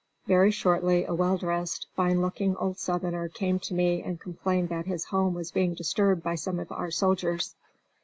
Very 0.25 0.49
shortly 0.49 1.03
a 1.05 1.13
well 1.13 1.37
dressed, 1.37 1.85
fine 1.95 2.21
looking 2.21 2.55
old 2.55 2.79
Southerner 2.79 3.29
came 3.29 3.59
to 3.59 3.75
me 3.75 4.01
and 4.01 4.19
complained 4.19 4.69
that 4.69 4.87
his 4.87 5.05
home 5.05 5.35
was 5.35 5.51
being 5.51 5.75
disturbed 5.75 6.23
by 6.23 6.33
some 6.33 6.59
of 6.59 6.71
our 6.71 6.89
soldiers. 6.89 7.53